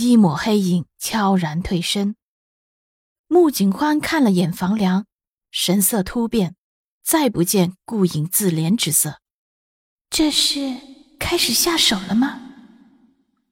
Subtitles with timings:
[0.00, 2.14] 一抹黑影悄然退身，
[3.26, 5.06] 穆景欢看了眼房梁，
[5.50, 6.54] 神色突变，
[7.02, 9.20] 再不见顾影自怜之色。
[10.08, 10.76] 这是
[11.18, 12.40] 开始下手了吗？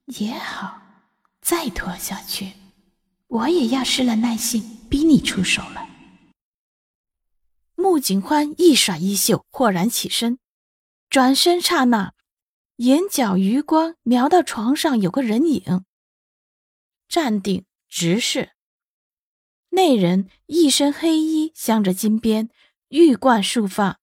[0.04, 0.82] 也好，
[1.40, 2.52] 再拖下去，
[3.26, 5.88] 我也要失了耐性，逼你出手了。
[7.74, 10.38] 穆景欢一甩衣袖，豁然起身，
[11.10, 12.12] 转身刹那，
[12.76, 15.84] 眼角余光瞄到床上有个人影。
[17.16, 18.50] 站定，直视。
[19.70, 22.50] 那人一身黑衣，镶着金边，
[22.88, 24.00] 玉冠束发，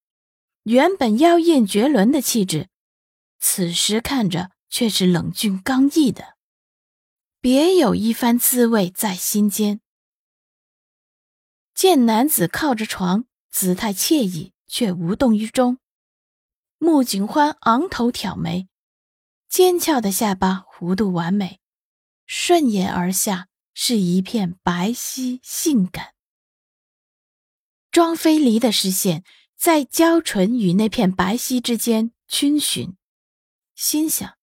[0.64, 2.70] 原本妖艳绝伦的气质，
[3.40, 6.38] 此时看着却是冷峻刚毅的，
[7.40, 9.80] 别有一番滋味在心间。
[11.76, 15.78] 见男子靠着床，姿态惬意，却无动于衷。
[16.80, 18.68] 穆景欢昂头挑眉，
[19.48, 21.60] 尖翘的下巴弧度完美。
[22.26, 26.14] 顺眼而下，是一片白皙性感。
[27.92, 29.24] 庄飞离的视线
[29.56, 32.96] 在娇唇与那片白皙之间逡巡，
[33.76, 34.38] 心想：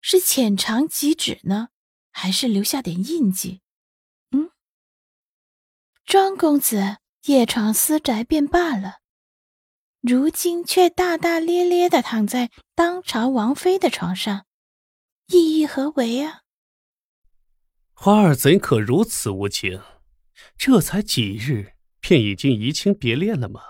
[0.00, 1.68] 是浅尝即止呢，
[2.10, 3.60] 还是留下点印记？
[4.30, 4.50] 嗯，
[6.04, 9.00] 庄公子夜闯私宅便罢了，
[10.00, 14.46] 如今却大大咧咧的躺在当朝王妃的床上，
[15.28, 16.42] 意欲何为啊？
[18.06, 19.82] 花儿怎可如此无情？
[20.56, 23.60] 这才几日，便已经移情别恋了吗？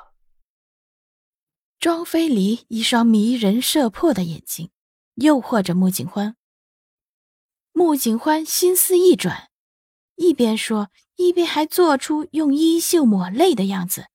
[1.79, 4.70] 庄飞离一双迷人射破的眼睛，
[5.14, 6.36] 诱惑着穆景欢。
[7.73, 9.48] 穆景欢心思一转，
[10.17, 14.08] 一边说，一边还做出用衣袖抹泪的样子，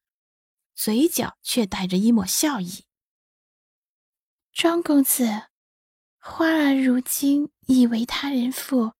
[0.76, 2.86] 嘴角却带着一抹笑意。
[4.54, 5.48] 庄公子，
[6.20, 8.94] 花儿如今已为他人妇。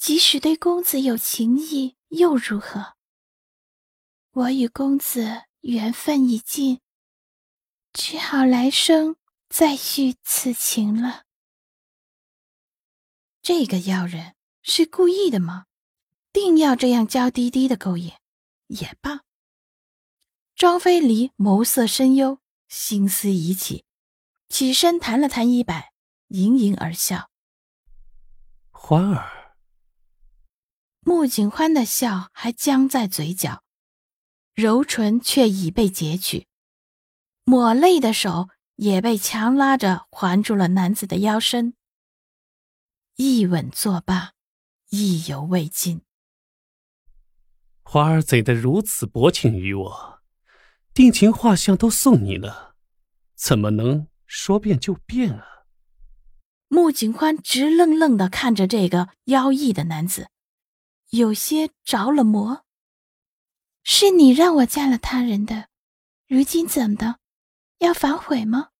[0.00, 2.94] 即使对公子有情意，又如何？
[4.30, 6.80] 我与公子缘分已尽，
[7.92, 9.16] 只好来生
[9.50, 11.24] 再续此情了。
[13.42, 15.66] 这个妖人是故意的吗？
[16.32, 18.14] 定要这样娇滴滴的勾引？
[18.68, 19.20] 也罢。
[20.56, 23.84] 庄飞离眸色深幽，心思已起，
[24.48, 25.92] 起身弹了弹衣摆，
[26.28, 27.28] 盈盈而笑。
[28.70, 29.39] 欢儿。
[31.10, 33.64] 穆景欢的笑还僵在嘴角，
[34.54, 36.46] 柔唇却已被截取，
[37.42, 41.74] 抹泪的手也被强拉着环住了男子的腰身。
[43.16, 44.34] 一吻作罢，
[44.90, 46.02] 意犹未尽。
[47.82, 50.20] 花儿怎的如此薄情于我？
[50.94, 52.76] 定情画像都送你了，
[53.34, 55.64] 怎么能说变就变啊？
[56.68, 60.28] 穆景欢直愣愣的看着这个妖异的男子。
[61.10, 62.64] 有些着了魔。
[63.82, 65.68] 是你让我嫁了他人的，
[66.26, 67.18] 如今怎的，
[67.78, 68.70] 要反悔吗？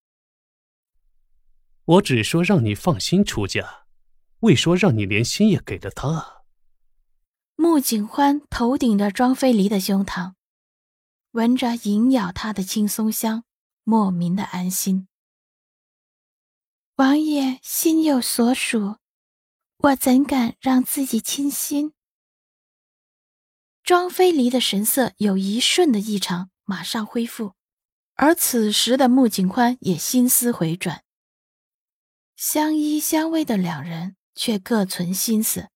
[1.84, 3.86] 我只说让你放心出嫁，
[4.40, 6.44] 未说让你连心也给了他。
[7.56, 10.34] 穆景欢头顶着庄飞离的胸膛，
[11.32, 13.44] 闻着萦咬他的青松香，
[13.84, 15.08] 莫名的安心。
[16.96, 18.96] 王爷心有所属，
[19.78, 21.94] 我怎敢让自己倾心？
[23.90, 27.54] 庄飞离的神色有一瞬的异常，马上恢复。
[28.14, 31.02] 而此时的穆景宽也心思回转，
[32.36, 35.70] 相依相偎的两人却各存心思。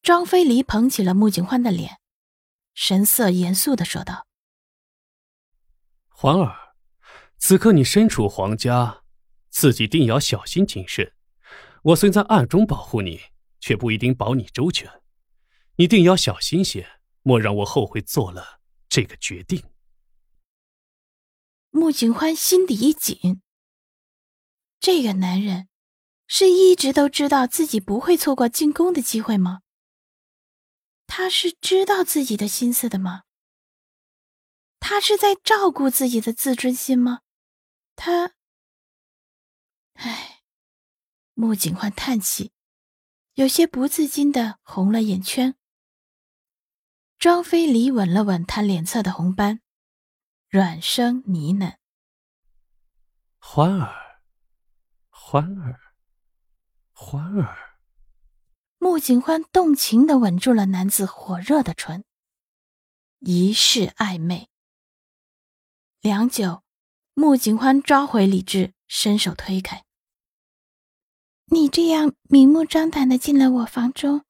[0.00, 1.98] 庄飞离捧起了穆景欢的脸，
[2.72, 4.28] 神色严肃的说道
[6.06, 6.76] ：“环儿，
[7.36, 9.02] 此刻你身处皇家，
[9.50, 11.12] 自己定要小心谨慎。
[11.82, 13.22] 我虽在暗中保护你，
[13.58, 14.88] 却不一定保你周全，
[15.74, 16.88] 你定要小心些。”
[17.28, 18.58] 莫让我后悔做了
[18.88, 19.62] 这个决定。
[21.68, 23.42] 穆景欢心底一紧，
[24.80, 25.68] 这个男人
[26.26, 29.60] 是一直都知道自己不会错过进宫的机会吗？
[31.06, 33.24] 他是知道自己的心思的吗？
[34.80, 37.20] 他是在照顾自己的自尊心吗？
[37.94, 38.32] 他……
[39.92, 40.44] 唉，
[41.34, 42.52] 穆景欢叹气，
[43.34, 45.57] 有些不自禁的红了眼圈。
[47.18, 49.60] 庄飞离吻了吻他脸侧的红斑，
[50.48, 51.74] 软声呢喃
[53.40, 54.20] ：“欢儿，
[55.10, 55.80] 欢儿，
[56.92, 57.80] 欢儿。”
[58.78, 62.04] 穆景欢动情的吻住了男子火热的唇，
[63.18, 64.48] 一世暧昧。
[66.00, 66.62] 良久，
[67.14, 69.84] 穆景欢抓回理智，伸手推开
[71.50, 74.24] ：“你这样明目张胆的进了我房中。”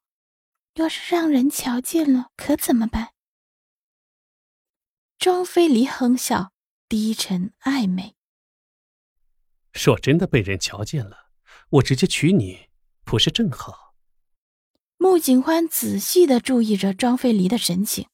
[0.79, 3.13] 要是让人瞧见了，可怎么办？
[5.19, 6.53] 庄飞离哼笑，
[6.89, 8.15] 低沉暧昧。
[9.73, 11.31] 若真的被人瞧见了，
[11.71, 12.69] 我直接娶你，
[13.03, 13.97] 不是正好？
[14.99, 18.09] 穆景欢仔细的注意着庄飞离的神情，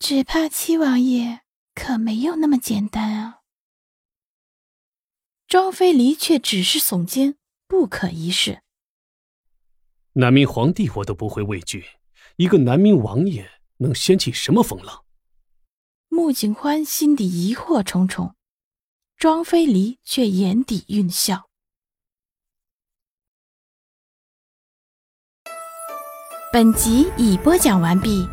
[0.00, 1.42] 只怕七王爷
[1.76, 3.42] 可没有那么简单啊！
[5.46, 7.36] 庄飞离却只是耸肩，
[7.68, 8.63] 不可一世。
[10.16, 11.84] 南明皇帝我都不会畏惧，
[12.36, 15.04] 一个南明王爷能掀起什么风浪？
[16.08, 18.36] 穆景欢心底疑惑重重，
[19.16, 21.48] 庄飞离却眼底蕴笑。
[26.52, 28.24] 本集已播讲完毕。